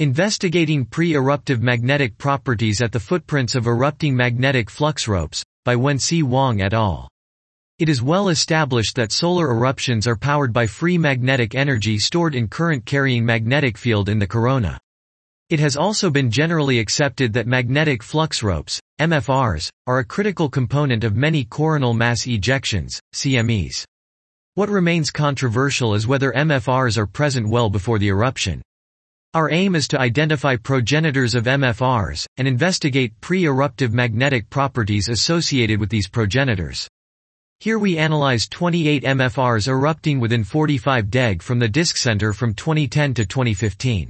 Investigating 0.00 0.84
Pre-Eruptive 0.84 1.60
Magnetic 1.60 2.16
Properties 2.18 2.80
at 2.80 2.92
the 2.92 3.00
Footprints 3.00 3.56
of 3.56 3.66
Erupting 3.66 4.14
Magnetic 4.14 4.70
Flux 4.70 5.08
Ropes, 5.08 5.42
by 5.64 5.74
Wensi 5.74 6.22
Wang 6.22 6.62
et 6.62 6.72
al. 6.72 7.08
It 7.80 7.88
is 7.88 8.00
well 8.00 8.28
established 8.28 8.94
that 8.94 9.10
solar 9.10 9.50
eruptions 9.50 10.06
are 10.06 10.14
powered 10.14 10.52
by 10.52 10.68
free 10.68 10.98
magnetic 10.98 11.56
energy 11.56 11.98
stored 11.98 12.36
in 12.36 12.46
current-carrying 12.46 13.26
magnetic 13.26 13.76
field 13.76 14.08
in 14.08 14.20
the 14.20 14.26
corona. 14.28 14.78
It 15.50 15.58
has 15.58 15.76
also 15.76 16.10
been 16.10 16.30
generally 16.30 16.78
accepted 16.78 17.32
that 17.32 17.48
magnetic 17.48 18.00
flux 18.04 18.40
ropes, 18.40 18.78
MFRs, 19.00 19.68
are 19.88 19.98
a 19.98 20.04
critical 20.04 20.48
component 20.48 21.02
of 21.02 21.16
many 21.16 21.42
coronal 21.44 21.92
mass 21.92 22.24
ejections, 22.24 23.00
CMEs. 23.16 23.84
What 24.54 24.68
remains 24.68 25.10
controversial 25.10 25.96
is 25.96 26.06
whether 26.06 26.30
MFRs 26.30 26.96
are 26.96 27.06
present 27.06 27.48
well 27.48 27.68
before 27.68 27.98
the 27.98 28.10
eruption. 28.10 28.62
Our 29.34 29.50
aim 29.50 29.74
is 29.74 29.86
to 29.88 30.00
identify 30.00 30.56
progenitors 30.56 31.34
of 31.34 31.44
MFRs, 31.44 32.24
and 32.38 32.48
investigate 32.48 33.20
pre-eruptive 33.20 33.92
magnetic 33.92 34.48
properties 34.48 35.10
associated 35.10 35.78
with 35.78 35.90
these 35.90 36.08
progenitors. 36.08 36.88
Here 37.60 37.78
we 37.78 37.98
analyze 37.98 38.48
28 38.48 39.02
MFRs 39.02 39.68
erupting 39.68 40.18
within 40.18 40.44
45 40.44 41.10
deg 41.10 41.42
from 41.42 41.58
the 41.58 41.68
disk 41.68 41.98
center 41.98 42.32
from 42.32 42.54
2010 42.54 43.12
to 43.14 43.26
2015. 43.26 44.08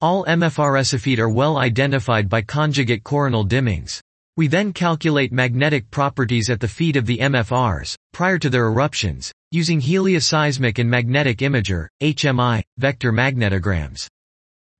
All 0.00 0.24
MFRS 0.24 1.18
are 1.18 1.28
well 1.28 1.58
identified 1.58 2.30
by 2.30 2.40
conjugate 2.40 3.04
coronal 3.04 3.44
dimmings. 3.44 4.00
We 4.38 4.46
then 4.46 4.72
calculate 4.72 5.30
magnetic 5.30 5.90
properties 5.90 6.48
at 6.48 6.60
the 6.60 6.68
feet 6.68 6.96
of 6.96 7.04
the 7.04 7.18
MFRs, 7.18 7.96
prior 8.14 8.38
to 8.38 8.48
their 8.48 8.64
eruptions, 8.64 9.30
using 9.50 9.78
helioseismic 9.78 10.78
and 10.78 10.88
magnetic 10.88 11.38
imager, 11.38 11.88
HMI, 12.00 12.62
vector 12.78 13.12
magnetograms. 13.12 14.08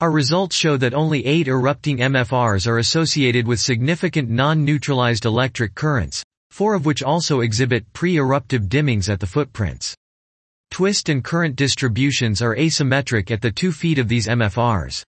Our 0.01 0.13
results 0.13 0.55
show 0.55 0.77
that 0.77 0.95
only 0.95 1.27
8 1.27 1.49
erupting 1.49 1.99
MFRs 1.99 2.69
are 2.69 2.79
associated 2.79 3.49
with 3.49 3.59
significant 3.59 4.31
non-neutralized 4.31 5.25
electric 5.25 5.75
currents, 5.75 6.23
four 6.51 6.75
of 6.75 6.87
which 6.87 7.03
also 7.03 7.41
exhibit 7.41 7.93
pre-eruptive 7.93 8.69
dimmings 8.69 9.09
at 9.09 9.19
the 9.19 9.27
footprints. 9.27 9.97
Twist 10.71 11.09
and 11.09 11.25
current 11.25 11.57
distributions 11.57 12.41
are 12.41 12.55
asymmetric 12.55 13.33
at 13.33 13.43
the 13.43 13.51
two 13.51 13.73
feet 13.73 13.99
of 13.99 14.07
these 14.07 14.29
MFRs. 14.29 15.03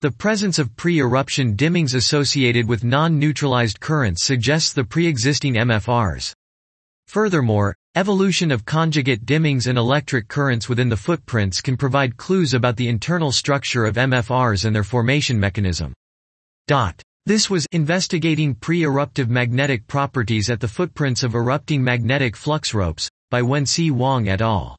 The 0.00 0.10
presence 0.10 0.58
of 0.58 0.74
pre-eruption 0.74 1.54
dimmings 1.54 1.92
associated 1.92 2.66
with 2.66 2.82
non-neutralized 2.82 3.78
currents 3.78 4.24
suggests 4.24 4.72
the 4.72 4.84
pre-existing 4.84 5.56
MFRs. 5.56 6.32
Furthermore, 7.08 7.76
evolution 7.96 8.50
of 8.50 8.64
conjugate 8.64 9.24
dimmings 9.24 9.68
and 9.68 9.78
electric 9.78 10.26
currents 10.26 10.68
within 10.68 10.88
the 10.88 10.96
footprints 10.96 11.60
can 11.60 11.76
provide 11.76 12.16
clues 12.16 12.52
about 12.52 12.76
the 12.76 12.88
internal 12.88 13.30
structure 13.30 13.84
of 13.84 13.94
MFRs 13.94 14.64
and 14.64 14.74
their 14.74 14.82
formation 14.82 15.38
mechanism. 15.38 15.94
Dot. 16.66 17.00
This 17.26 17.48
was 17.48 17.66
investigating 17.72 18.54
pre-eruptive 18.54 19.30
magnetic 19.30 19.86
properties 19.86 20.50
at 20.50 20.60
the 20.60 20.68
footprints 20.68 21.22
of 21.22 21.34
erupting 21.34 21.82
magnetic 21.82 22.36
flux 22.36 22.74
ropes 22.74 23.08
by 23.30 23.42
Wensi 23.42 23.90
Wang 23.90 24.28
et 24.28 24.40
al. 24.40 24.76